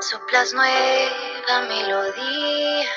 [0.00, 2.88] Soplas nueva melodía.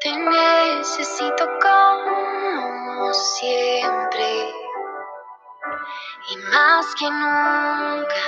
[0.00, 4.24] Te necesito como siempre
[6.30, 8.24] y más que nunca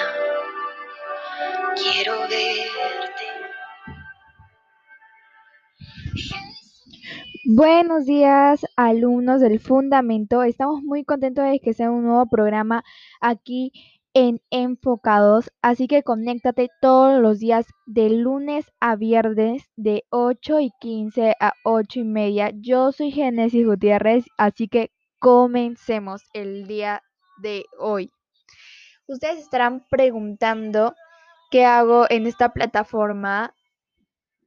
[1.74, 3.26] quiero verte.
[7.48, 10.42] Buenos días, alumnos del Fundamento.
[10.42, 12.82] Estamos muy contentos de que sea un nuevo programa
[13.20, 13.72] aquí
[14.16, 20.70] en Enfocados, así que conéctate todos los días de lunes a viernes de 8 y
[20.80, 22.50] 15 a 8 y media.
[22.54, 27.02] Yo soy Genesis Gutiérrez, así que comencemos el día
[27.42, 28.10] de hoy.
[29.06, 30.94] Ustedes estarán preguntando
[31.50, 33.54] qué hago en esta plataforma.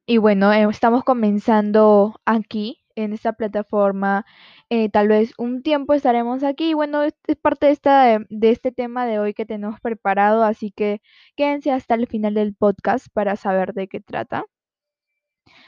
[0.08, 4.26] Y bueno, eh, estamos comenzando aquí en esta plataforma.
[4.70, 6.74] Eh, tal vez un tiempo estaremos aquí.
[6.74, 11.02] Bueno, es, parte de, esta, de este tema de hoy que tenemos preparado, así que
[11.36, 14.46] quédense hasta el final del podcast para saber de qué trata.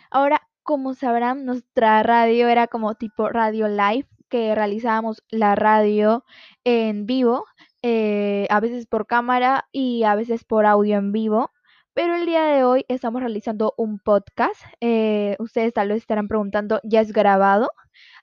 [0.09, 6.23] Ahora, como sabrán, nuestra radio era como tipo radio live, que realizábamos la radio
[6.63, 7.45] en vivo,
[7.81, 11.51] eh, a veces por cámara y a veces por audio en vivo.
[11.93, 14.61] Pero el día de hoy estamos realizando un podcast.
[14.79, 17.69] Eh, ustedes tal vez estarán preguntando, ¿ya es grabado?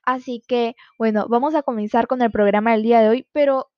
[0.03, 3.69] Así que, bueno, vamos a comenzar con el programa del día de hoy, pero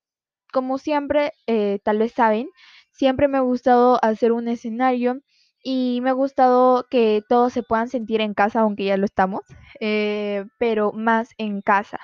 [0.53, 2.49] como siempre, eh, tal vez saben,
[2.91, 5.21] siempre me ha gustado hacer un escenario
[5.63, 9.41] y me ha gustado que todos se puedan sentir en casa, aunque ya lo estamos,
[9.81, 11.99] eh, pero más en casa.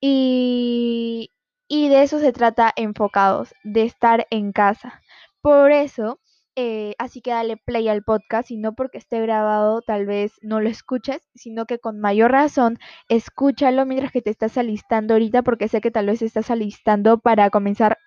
[0.00, 1.32] Y,
[1.68, 5.02] y de eso se trata enfocados, de estar en casa.
[5.42, 6.20] Por eso
[6.58, 10.60] eh, así que dale play al podcast y no porque esté grabado tal vez no
[10.60, 12.78] lo escuches, sino que con mayor razón
[13.08, 17.50] escúchalo mientras que te estás alistando ahorita porque sé que tal vez estás alistando para
[17.50, 17.98] comenzar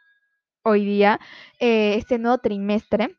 [0.63, 1.19] hoy día
[1.59, 3.15] eh, este nuevo trimestre.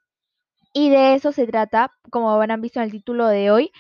[0.73, 3.73] Y de eso se trata, como habrán visto en el título de hoy,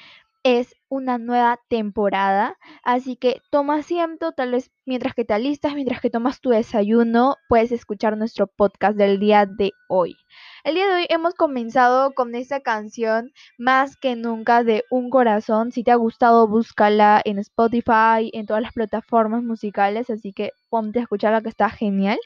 [0.43, 6.01] es una nueva temporada, así que toma asiento, tal vez mientras que te alistas, mientras
[6.01, 10.17] que tomas tu desayuno, puedes escuchar nuestro podcast del día de hoy.
[10.65, 15.73] El día de hoy hemos comenzado con esta canción más que nunca de Un Corazón.
[15.73, 20.99] Si te ha gustado, búscala en Spotify, en todas las plataformas musicales, así que ponte
[20.99, 22.19] a escucharla que está genial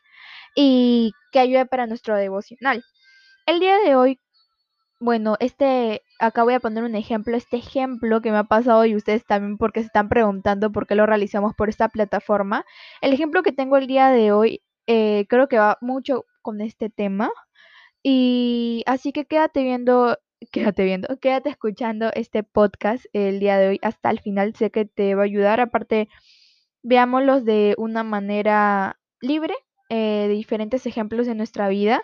[0.55, 2.85] y que ayude para nuestro devocional.
[3.47, 4.19] El día de hoy,
[5.05, 8.97] bueno, este, acá voy a poner un ejemplo, este ejemplo que me ha pasado y
[8.97, 12.65] ustedes también porque se están preguntando por qué lo realizamos por esta plataforma.
[13.03, 16.89] El ejemplo que tengo el día de hoy eh, creo que va mucho con este
[16.89, 17.31] tema.
[18.03, 20.19] Y así que quédate viendo,
[20.53, 24.55] quédate viendo, quédate escuchando este podcast el día de hoy hasta el final.
[24.57, 25.61] Sé que te va a ayudar.
[25.61, 26.09] Aparte,
[26.83, 29.55] veámoslos de una manera libre,
[29.91, 32.03] eh, de diferentes ejemplos de nuestra vida.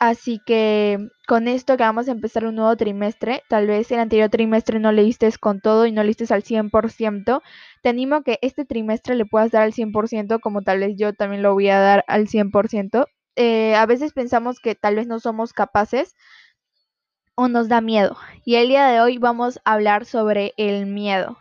[0.00, 4.28] Así que con esto que vamos a empezar un nuevo trimestre, tal vez el anterior
[4.28, 7.42] trimestre no leíste con todo y no leíste al 100%,
[7.82, 11.12] te animo a que este trimestre le puedas dar al 100% como tal vez yo
[11.12, 13.06] también lo voy a dar al 100%.
[13.36, 16.14] Eh, a veces pensamos que tal vez no somos capaces
[17.36, 18.16] o nos da miedo.
[18.44, 21.38] Y el día de hoy vamos a hablar sobre el miedo.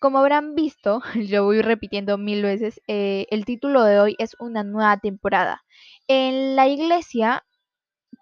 [0.00, 4.64] Como habrán visto, yo voy repitiendo mil veces, eh, el título de hoy es una
[4.64, 5.62] nueva temporada.
[6.08, 7.44] En la iglesia,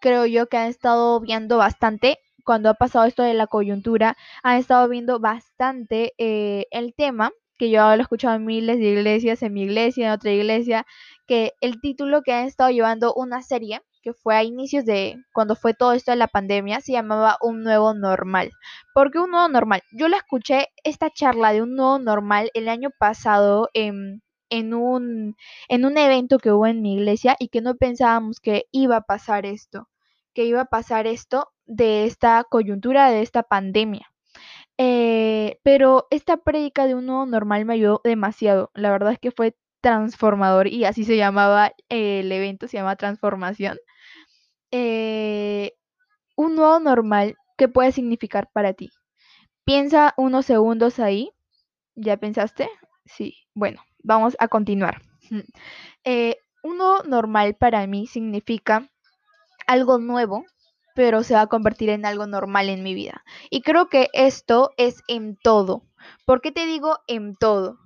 [0.00, 4.56] creo yo que han estado viendo bastante, cuando ha pasado esto de la coyuntura, han
[4.56, 9.43] estado viendo bastante eh, el tema, que yo lo he escuchado en miles de iglesias,
[9.43, 10.87] en mi iglesia, en otra iglesia,
[11.26, 15.55] que el título que han estado llevando una serie que fue a inicios de cuando
[15.55, 18.50] fue todo esto de la pandemia, se llamaba Un Nuevo Normal.
[18.94, 19.82] ¿Por qué Un Nuevo Normal?
[19.93, 25.37] Yo la escuché esta charla de Un Nuevo Normal el año pasado en, en, un,
[25.69, 29.02] en un evento que hubo en mi iglesia y que no pensábamos que iba a
[29.02, 29.88] pasar esto,
[30.35, 34.12] que iba a pasar esto de esta coyuntura, de esta pandemia.
[34.79, 38.70] Eh, pero esta prédica de un nuevo normal me ayudó demasiado.
[38.75, 43.79] La verdad es que fue transformador y así se llamaba el evento, se llama transformación.
[44.70, 45.73] Eh,
[46.37, 48.91] un nuevo normal, ¿qué puede significar para ti?
[49.64, 51.31] Piensa unos segundos ahí.
[51.94, 52.70] ¿Ya pensaste?
[53.05, 53.35] Sí.
[53.55, 55.02] Bueno, vamos a continuar.
[56.05, 58.91] Eh, un nuevo normal para mí significa
[59.67, 60.44] algo nuevo,
[60.94, 63.25] pero se va a convertir en algo normal en mi vida.
[63.50, 65.85] Y creo que esto es en todo.
[66.26, 67.79] ¿Por qué te digo en todo?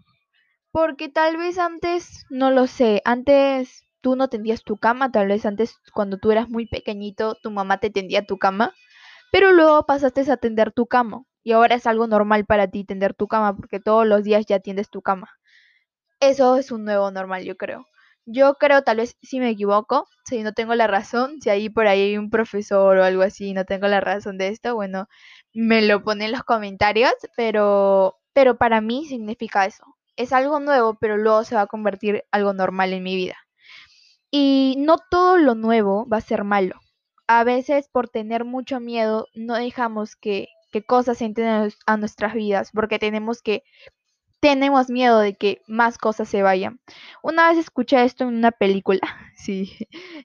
[0.72, 5.46] Porque tal vez antes, no lo sé, antes tú no tendías tu cama, tal vez
[5.46, 8.74] antes cuando tú eras muy pequeñito tu mamá te tendía tu cama,
[9.32, 13.14] pero luego pasaste a tender tu cama y ahora es algo normal para ti tender
[13.14, 15.30] tu cama porque todos los días ya tiendes tu cama.
[16.20, 17.86] Eso es un nuevo normal, yo creo.
[18.26, 21.86] Yo creo, tal vez si me equivoco, si no tengo la razón, si ahí por
[21.86, 25.08] ahí hay un profesor o algo así, no tengo la razón de esto, bueno,
[25.52, 29.84] me lo pone en los comentarios, pero, pero para mí significa eso.
[30.16, 33.36] Es algo nuevo, pero luego se va a convertir algo normal en mi vida.
[34.30, 36.80] Y no todo lo nuevo va a ser malo.
[37.26, 42.70] A veces por tener mucho miedo no dejamos que, que cosas entren a nuestras vidas,
[42.72, 43.62] porque tenemos que
[44.40, 46.80] tenemos miedo de que más cosas se vayan.
[47.22, 49.00] Una vez escuché esto en una película,
[49.36, 49.72] sí,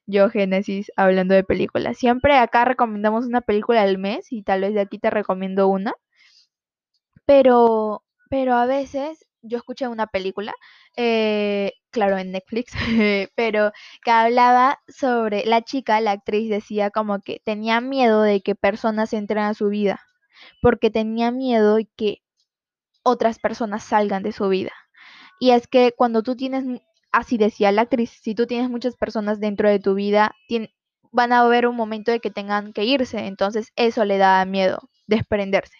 [0.07, 1.98] yo Génesis hablando de películas.
[2.00, 5.94] Siempre acá recomendamos una película al mes y tal vez de aquí te recomiendo una.
[7.25, 10.54] Pero, pero a veces yo escuché una película,
[10.98, 12.74] eh, claro, en Netflix,
[13.36, 13.72] pero
[14.04, 19.13] que hablaba sobre la chica, la actriz decía como que tenía miedo de que personas
[19.13, 20.01] entren a su vida,
[20.62, 22.21] porque tenía miedo de que
[23.03, 24.71] otras personas salgan de su vida.
[25.39, 26.65] Y es que cuando tú tienes,
[27.12, 30.36] así decía la actriz, si tú tienes muchas personas dentro de tu vida,
[31.12, 34.89] van a haber un momento de que tengan que irse, entonces eso le da miedo,
[35.07, 35.77] desprenderse.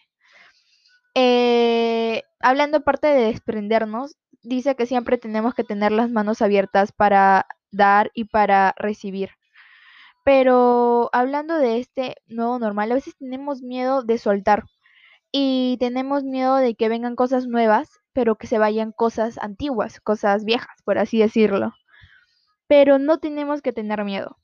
[1.16, 7.46] Eh, hablando aparte de desprendernos, dice que siempre tenemos que tener las manos abiertas para
[7.72, 9.32] dar y para recibir.
[10.24, 14.66] Pero hablando de este nuevo normal, a veces tenemos miedo de soltar
[15.32, 20.46] y tenemos miedo de que vengan cosas nuevas, pero que se vayan cosas antiguas, cosas
[20.46, 21.74] viejas, por así decirlo.
[22.68, 24.38] Pero no tenemos que tener miedo.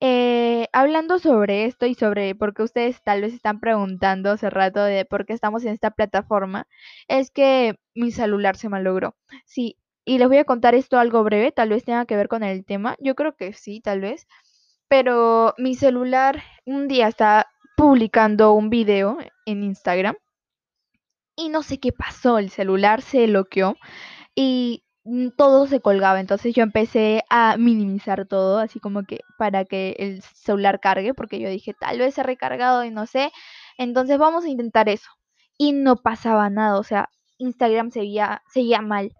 [0.00, 4.82] Eh, hablando sobre esto y sobre por qué ustedes tal vez están preguntando hace rato
[4.84, 6.66] de por qué estamos en esta plataforma,
[7.08, 9.16] es que mi celular se malogró.
[9.46, 12.42] Sí, y les voy a contar esto algo breve, tal vez tenga que ver con
[12.44, 12.96] el tema.
[13.00, 14.26] Yo creo que sí, tal vez.
[14.90, 17.46] Pero mi celular un día está
[17.76, 20.16] publicando un video en Instagram
[21.36, 23.76] y no sé qué pasó, el celular se bloqueó
[24.34, 29.64] y mm, todo se colgaba, entonces yo empecé a minimizar todo, así como que para
[29.64, 33.32] que el celular cargue, porque yo dije, tal vez se ha recargado y no sé,
[33.78, 35.10] entonces vamos a intentar eso.
[35.56, 37.08] Y no pasaba nada, o sea,
[37.38, 39.12] Instagram seguía, seguía mal.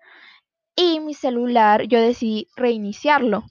[0.77, 3.45] Y mi celular, yo decidí reiniciarlo.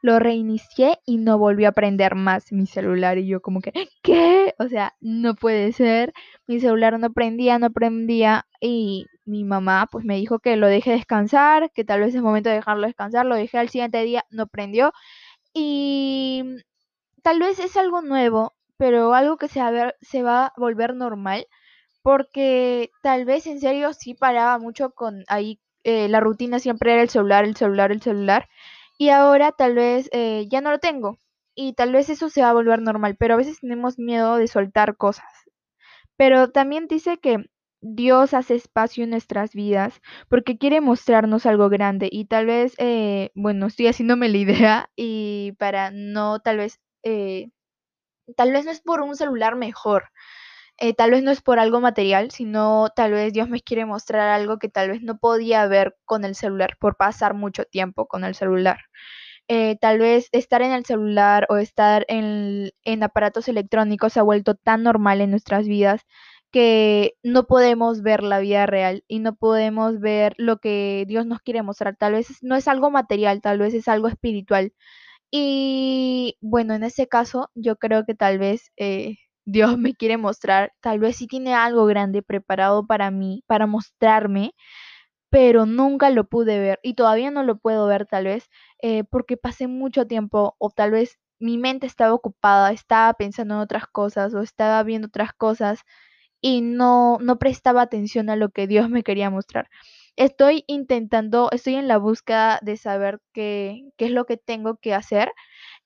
[0.00, 3.18] Lo reinicié y no volvió a prender más mi celular.
[3.18, 3.72] Y yo como que,
[4.02, 4.54] ¿qué?
[4.58, 6.12] O sea, no puede ser.
[6.46, 8.46] Mi celular no prendía, no prendía.
[8.60, 12.48] Y mi mamá pues me dijo que lo deje descansar, que tal vez es momento
[12.48, 13.26] de dejarlo descansar.
[13.26, 14.92] Lo dejé al siguiente día, no prendió.
[15.52, 16.44] Y
[17.22, 19.60] tal vez es algo nuevo, pero algo que se
[20.22, 21.46] va a, volver normal.
[22.02, 25.60] Porque tal vez en serio sí paraba mucho con ahí.
[25.84, 28.48] Eh, la rutina siempre era el celular, el celular, el celular
[28.98, 31.18] y ahora tal vez eh, ya no lo tengo
[31.54, 34.48] y tal vez eso se va a volver normal, pero a veces tenemos miedo de
[34.48, 35.26] soltar cosas.
[36.16, 37.46] Pero también dice que
[37.80, 43.30] Dios hace espacio en nuestras vidas porque quiere mostrarnos algo grande y tal vez, eh,
[43.34, 47.50] bueno, estoy haciéndome la idea y para no, tal vez, eh,
[48.36, 50.10] tal vez no es por un celular mejor,
[50.78, 54.28] eh, tal vez no es por algo material, sino tal vez Dios me quiere mostrar
[54.30, 58.24] algo que tal vez no podía ver con el celular por pasar mucho tiempo con
[58.24, 58.78] el celular.
[59.48, 64.22] Eh, tal vez estar en el celular o estar en, en aparatos electrónicos se ha
[64.22, 66.02] vuelto tan normal en nuestras vidas
[66.52, 71.40] que no podemos ver la vida real y no podemos ver lo que Dios nos
[71.40, 71.96] quiere mostrar.
[71.96, 74.72] Tal vez no es algo material, tal vez es algo espiritual.
[75.30, 79.16] Y bueno, en ese caso yo creo que tal vez eh,
[79.48, 84.52] Dios me quiere mostrar, tal vez sí tiene algo grande preparado para mí, para mostrarme,
[85.30, 88.48] pero nunca lo pude ver y todavía no lo puedo ver tal vez
[88.82, 93.60] eh, porque pasé mucho tiempo o tal vez mi mente estaba ocupada, estaba pensando en
[93.60, 95.80] otras cosas o estaba viendo otras cosas
[96.40, 99.68] y no, no prestaba atención a lo que Dios me quería mostrar.
[100.16, 104.94] Estoy intentando, estoy en la búsqueda de saber qué, qué es lo que tengo que
[104.94, 105.30] hacer.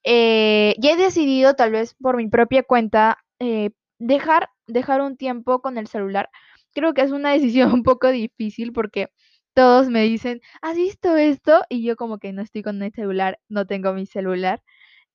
[0.03, 5.61] Eh, ya he decidido, tal vez por mi propia cuenta, eh, dejar, dejar un tiempo
[5.61, 6.29] con el celular.
[6.73, 9.09] Creo que es una decisión un poco difícil porque
[9.53, 11.63] todos me dicen, ¿has visto esto?
[11.69, 14.61] Y yo como que no estoy con el celular, no tengo mi celular.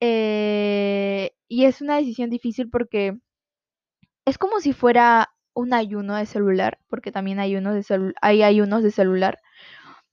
[0.01, 3.15] Eh, y es una decisión difícil porque
[4.25, 8.83] es como si fuera un ayuno de celular, porque también hay, unos de hay ayunos
[8.83, 9.41] de celular,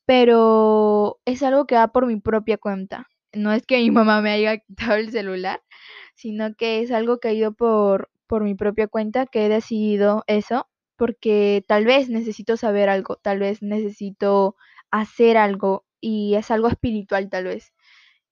[0.06, 3.08] pero es algo que va por mi propia cuenta.
[3.34, 5.62] No es que mi mamá me haya quitado el celular,
[6.16, 10.24] sino que es algo que ha ido por, por mi propia cuenta, que he decidido
[10.28, 10.68] eso,
[10.98, 14.56] porque tal vez necesito saber algo, tal vez necesito
[14.92, 17.74] hacer algo y es algo espiritual tal vez.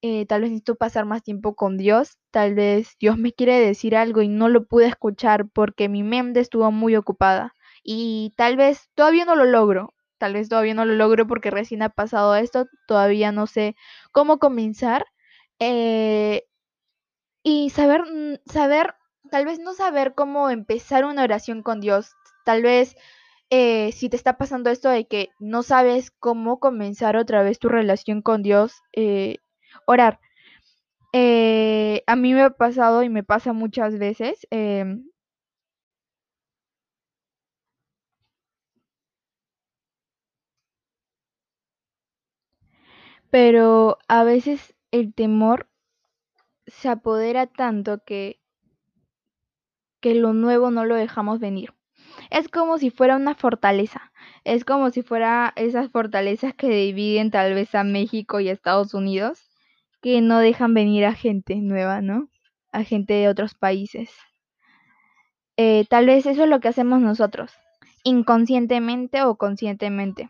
[0.01, 3.95] Eh, tal vez necesito pasar más tiempo con Dios, tal vez Dios me quiere decir
[3.95, 8.89] algo y no lo pude escuchar porque mi mente estuvo muy ocupada y tal vez
[8.95, 12.67] todavía no lo logro, tal vez todavía no lo logro porque recién ha pasado esto,
[12.87, 13.75] todavía no sé
[14.11, 15.05] cómo comenzar.
[15.59, 16.43] Eh,
[17.43, 18.95] y saber, mm, saber,
[19.31, 22.11] tal vez no saber cómo empezar una oración con Dios,
[22.45, 22.95] tal vez
[23.49, 27.69] eh, si te está pasando esto de que no sabes cómo comenzar otra vez tu
[27.69, 29.37] relación con Dios, eh,
[29.87, 30.19] orar.
[31.13, 34.47] Eh, a mí me ha pasado y me pasa muchas veces.
[34.51, 35.05] em,
[43.29, 45.67] pero a veces el temor
[46.67, 48.39] se apodera tanto que,
[49.99, 51.73] que lo nuevo no lo dejamos venir.
[52.29, 54.11] Es como si fuera una fortaleza.
[54.43, 58.93] Es como si fuera esas fortalezas que dividen tal vez a México y a Estados
[58.93, 59.49] Unidos,
[60.01, 62.29] que no dejan venir a gente nueva, ¿no?
[62.71, 64.09] A gente de otros países.
[65.55, 67.53] Eh, tal vez eso es lo que hacemos nosotros,
[68.03, 70.29] inconscientemente o conscientemente.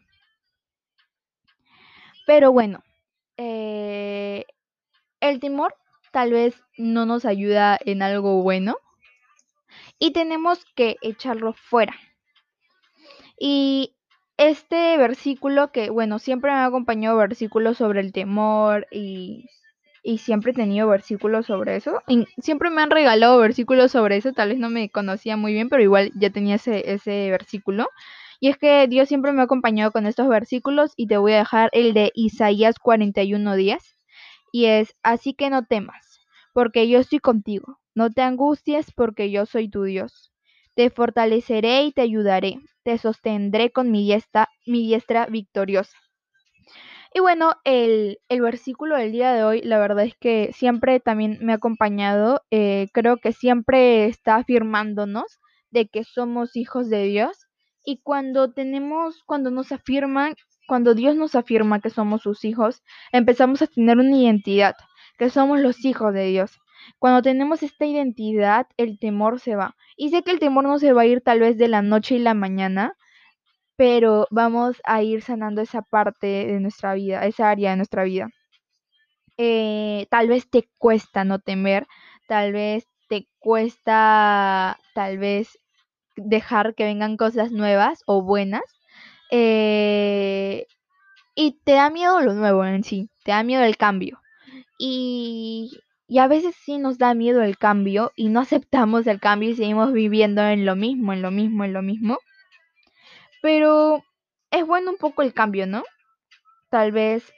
[2.25, 2.83] Pero bueno,
[3.37, 4.45] eh,
[5.19, 5.75] el temor
[6.13, 8.77] tal vez no nos ayuda en algo bueno
[9.99, 11.95] y tenemos que echarlo fuera.
[13.39, 13.95] Y
[14.37, 19.47] este versículo que, bueno, siempre me ha acompañado versículos sobre el temor y,
[20.03, 22.01] y siempre he tenido versículos sobre eso.
[22.07, 25.69] Y siempre me han regalado versículos sobre eso, tal vez no me conocía muy bien,
[25.69, 27.87] pero igual ya tenía ese, ese versículo.
[28.39, 31.37] Y es que Dios siempre me ha acompañado con estos versículos y te voy a
[31.39, 33.95] dejar el de Isaías 41 días.
[34.53, 36.21] Y es, así que no temas,
[36.53, 37.79] porque yo estoy contigo.
[37.95, 40.31] No te angusties, porque yo soy tu Dios.
[40.75, 42.59] Te fortaleceré y te ayudaré.
[42.83, 45.97] Te sostendré con mi diestra, mi diestra victoriosa.
[47.15, 51.53] Y bueno, el, versículo del día de hoy, la verdad es que siempre también me
[51.53, 52.43] ha acompañado.
[52.51, 55.39] Eh, creo que siempre está afirmándonos
[55.71, 57.47] de que somos hijos de Dios.
[57.83, 60.35] Y cuando tenemos, cuando nos afirman,
[60.73, 64.73] cuando Dios nos afirma que somos sus hijos, empezamos a tener una identidad,
[65.19, 66.59] que somos los hijos de Dios.
[66.97, 69.75] Cuando tenemos esta identidad, el temor se va.
[69.97, 72.15] Y sé que el temor no se va a ir tal vez de la noche
[72.15, 72.95] y la mañana,
[73.75, 78.29] pero vamos a ir sanando esa parte de nuestra vida, esa área de nuestra vida.
[79.37, 81.85] Eh, tal vez te cuesta no temer,
[82.27, 85.59] tal vez te cuesta, tal vez
[86.15, 88.63] dejar que vengan cosas nuevas o buenas.
[89.35, 90.67] Eh,
[91.33, 94.21] y te da miedo lo nuevo en sí, te da miedo el cambio.
[94.77, 95.71] Y,
[96.07, 99.55] y a veces sí nos da miedo el cambio y no aceptamos el cambio y
[99.55, 102.19] seguimos viviendo en lo mismo, en lo mismo, en lo mismo.
[103.41, 104.03] Pero
[104.51, 105.83] es bueno un poco el cambio, ¿no?
[106.69, 107.33] Tal vez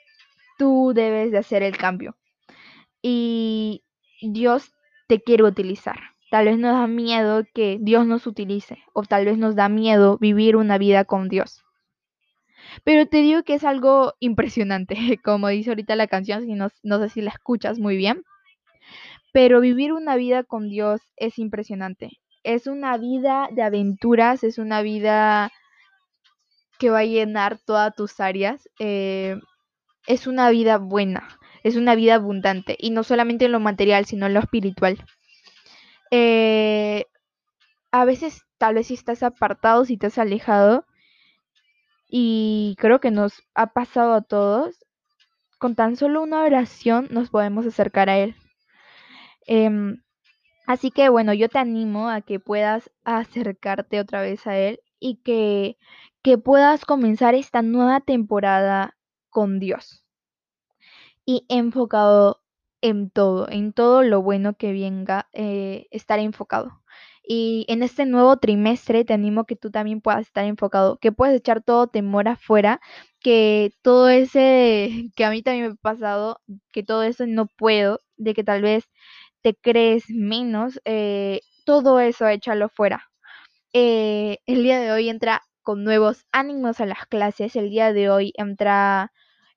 [0.58, 2.18] tú debes de hacer el cambio.
[3.02, 3.86] Y
[4.22, 4.74] Dios
[5.08, 5.98] te quiere utilizar.
[6.30, 10.18] Tal vez nos da miedo que Dios nos utilice o tal vez nos da miedo
[10.18, 11.64] vivir una vida con Dios.
[12.84, 17.00] Pero te digo que es algo impresionante, como dice ahorita la canción, si no, no
[17.00, 18.24] sé si la escuchas muy bien.
[19.34, 22.12] Pero vivir una vida con Dios es impresionante.
[22.44, 25.51] Es una vida de aventuras, es una vida
[26.77, 28.70] que va a llenar todas tus áreas.
[28.79, 29.38] Eh,
[30.08, 31.27] es una vida buena,
[31.63, 35.03] es una vida abundante, y no solamente en lo material, sino en lo espiritual.
[36.12, 37.05] Eh,
[37.91, 40.86] a veces, tal vez si estás apartado, si te has alejado,
[42.08, 44.86] y creo que nos ha pasado a todos,
[45.60, 48.36] con tan solo una oración nos podemos acercar a Él.
[49.48, 49.70] Eh,
[50.68, 55.18] así que bueno, yo te animo a que puedas acercarte otra vez a Él y
[55.24, 55.78] que,
[56.22, 58.96] que puedas comenzar esta nueva temporada
[59.30, 60.06] con Dios
[61.26, 62.42] y enfocado
[62.82, 66.82] en todo, en todo lo bueno que venga, eh, estar enfocado.
[67.27, 71.36] Y en este nuevo trimestre te animo que tú también puedas estar enfocado, que puedes
[71.38, 72.82] echar todo temor afuera,
[73.20, 76.41] que todo ese que a mí también me ha pasado,
[76.72, 78.86] que todo eso no puedo, de que tal vez
[79.41, 83.03] te crees menos, eh, todo eso échalo fuera.
[83.74, 88.10] Eh, el día de hoy entra con nuevos ánimos a las clases, el día de
[88.10, 89.12] hoy entra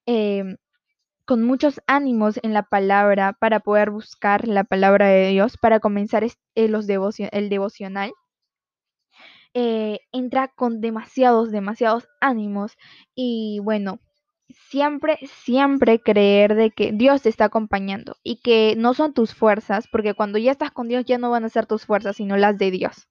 [0.07, 0.57] eh,
[1.29, 6.25] con muchos ánimos en la palabra para poder buscar la palabra de Dios, para comenzar
[6.25, 8.13] eh, los el devocional.
[9.53, 12.79] Eh, entra con demasiados, demasiados ánimos
[13.15, 14.01] y bueno,
[14.71, 19.87] siempre, siempre creer de que Dios te está acompañando y que no son tus fuerzas,
[19.93, 22.57] porque cuando ya estás con Dios ya no van a ser tus fuerzas, sino las
[22.57, 23.07] de Dios.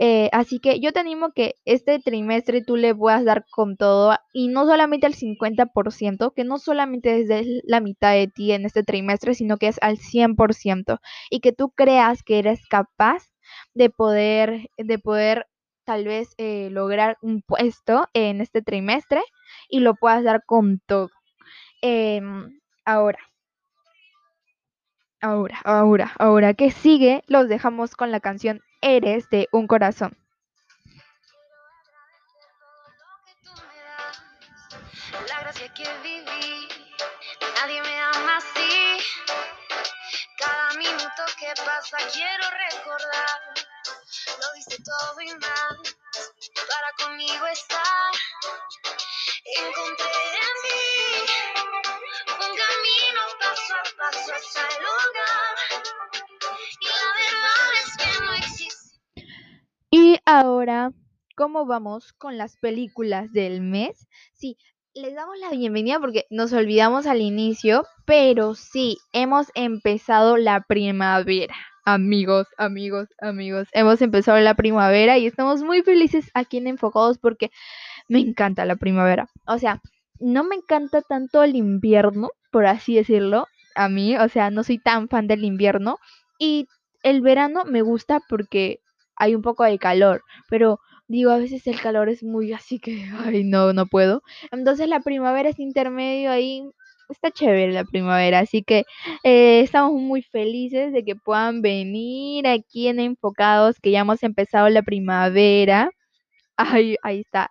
[0.00, 4.16] Eh, así que yo te animo que este trimestre tú le puedas dar con todo
[4.32, 7.28] y no solamente al 50%, que no solamente es
[7.64, 11.00] la mitad de ti en este trimestre, sino que es al 100%
[11.30, 13.24] y que tú creas que eres capaz
[13.74, 15.46] de poder, de poder
[15.84, 19.22] tal vez eh, lograr un puesto en este trimestre
[19.68, 21.08] y lo puedas dar con todo.
[21.82, 23.18] Em, ahora,
[25.20, 30.16] ahora, ahora, ahora que sigue, los dejamos con la canción Eres de un corazón.
[35.28, 36.68] La gracia que viví,
[37.56, 38.98] nadie me ama así.
[40.38, 43.40] Cada minuto que pasa quiero recordar.
[44.40, 45.96] Lo hice todo y más
[46.54, 48.12] para conmigo estar.
[49.56, 50.77] Encontré en ti
[59.90, 60.92] Y ahora,
[61.36, 64.06] ¿cómo vamos con las películas del mes?
[64.34, 64.58] Sí,
[64.94, 71.54] les damos la bienvenida porque nos olvidamos al inicio, pero sí, hemos empezado la primavera.
[71.84, 77.50] Amigos, amigos, amigos, hemos empezado la primavera y estamos muy felices aquí en Enfocados porque
[78.08, 79.28] me encanta la primavera.
[79.46, 79.80] O sea,
[80.20, 83.46] no me encanta tanto el invierno, por así decirlo,
[83.78, 85.98] a mí, o sea, no soy tan fan del invierno
[86.38, 86.66] y
[87.02, 88.80] el verano me gusta porque
[89.16, 93.04] hay un poco de calor, pero digo, a veces el calor es muy así que,
[93.24, 94.22] ay, no, no puedo.
[94.52, 96.62] Entonces la primavera es intermedio ahí,
[97.08, 98.84] está chévere la primavera, así que
[99.24, 104.68] eh, estamos muy felices de que puedan venir aquí en Enfocados, que ya hemos empezado
[104.68, 105.90] la primavera.
[106.56, 107.50] Ay, ahí está.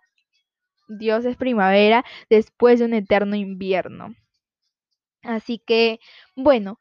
[0.89, 4.15] Dios es primavera después de un eterno invierno.
[5.23, 5.99] Así que,
[6.35, 6.79] bueno,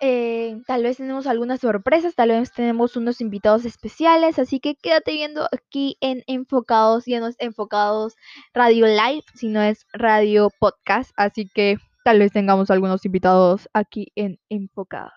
[0.00, 5.12] eh, tal vez tenemos algunas sorpresas, tal vez tenemos unos invitados especiales, así que quédate
[5.12, 8.14] viendo aquí en Enfocados, ya no es Enfocados
[8.52, 14.38] Radio Live, sino es Radio Podcast, así que tal vez tengamos algunos invitados aquí en
[14.50, 15.12] Enfocados.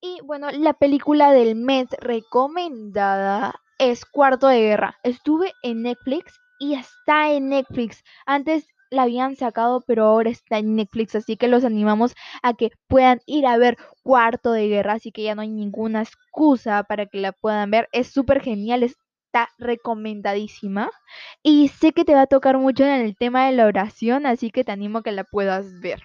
[0.00, 4.98] Y bueno, la película del mes recomendada es Cuarto de Guerra.
[5.02, 8.04] Estuve en Netflix y está en Netflix.
[8.26, 12.70] Antes la habían sacado, pero ahora está en Netflix, así que los animamos a que
[12.88, 17.06] puedan ir a ver Cuarto de Guerra, así que ya no hay ninguna excusa para
[17.06, 17.88] que la puedan ver.
[17.92, 20.90] Es súper genial, está recomendadísima.
[21.42, 24.50] Y sé que te va a tocar mucho en el tema de la oración, así
[24.50, 26.02] que te animo a que la puedas ver.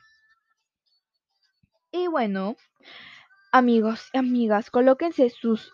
[1.92, 2.56] Y bueno,
[3.52, 5.72] amigos y amigas, colóquense sus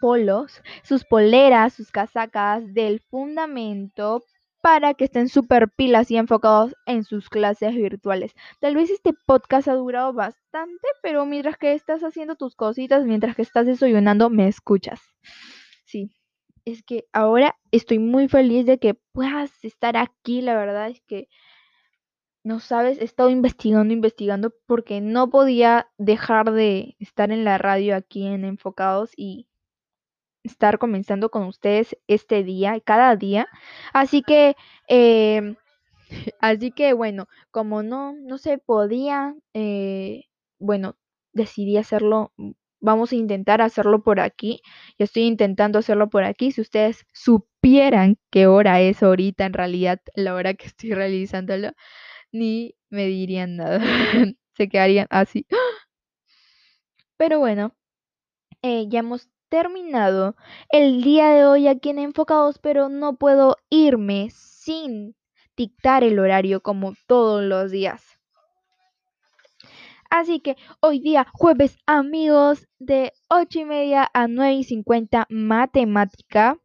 [0.00, 4.24] polos, sus poleras, sus casacas del fundamento
[4.62, 8.32] para que estén súper pilas y enfocados en sus clases virtuales.
[8.60, 13.34] Tal vez este podcast ha durado bastante, pero mientras que estás haciendo tus cositas, mientras
[13.34, 15.00] que estás desayunando, me escuchas.
[15.84, 16.12] Sí,
[16.64, 20.42] es que ahora estoy muy feliz de que puedas estar aquí.
[20.42, 21.28] La verdad es que,
[22.44, 27.96] no sabes, he estado investigando, investigando, porque no podía dejar de estar en la radio
[27.96, 29.48] aquí en Enfocados y
[30.44, 33.48] estar comenzando con ustedes este día, cada día.
[33.92, 34.56] Así que,
[34.88, 35.56] em,
[36.40, 40.24] así que bueno, como no, no se podía, eh,
[40.58, 40.96] bueno,
[41.32, 42.32] decidí hacerlo.
[42.80, 44.60] Vamos a intentar hacerlo por aquí.
[44.98, 46.52] Yo estoy intentando hacerlo por aquí.
[46.52, 51.72] Si ustedes supieran qué hora es ahorita, en realidad, la hora que estoy realizándolo,
[52.32, 53.80] ni me dirían nada.
[54.56, 55.46] Se quedarían así.
[57.16, 57.74] Pero bueno,
[58.62, 60.34] eh, ya hemos terminado
[60.70, 65.14] el día de hoy aquí en Enfocados, pero no puedo irme sin
[65.58, 68.02] dictar el horario como todos los días.
[70.08, 76.56] Así que hoy día, jueves, amigos, de 8 y media a 9 y 50, matemática.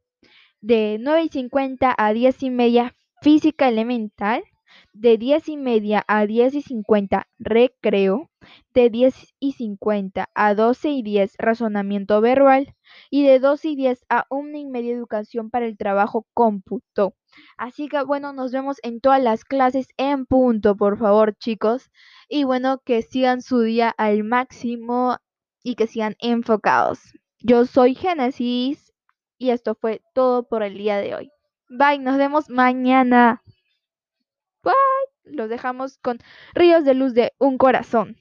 [0.62, 4.46] De 9 y 50 a 10 y media, física elemental.
[4.94, 8.30] De 10 y media a 10 y 50, recreo.
[8.74, 12.76] De 10 y 50 a 12 y 10, razonamiento verbal.
[13.10, 17.14] Y de 12 y 10 a 1 y media, educación para el trabajo cómputo.
[17.58, 21.90] Así que bueno, nos vemos en todas las clases en punto, por favor, chicos.
[22.30, 25.18] Y bueno, que sigan su día al máximo
[25.64, 27.00] y que sigan enfocados.
[27.40, 28.94] Yo soy Génesis
[29.38, 31.32] y esto fue todo por el día de hoy.
[31.70, 33.42] Bye, nos vemos mañana.
[34.68, 35.34] Bye.
[35.36, 36.20] Los dejamos con
[36.54, 38.18] Ríos de Luz de un Corazón.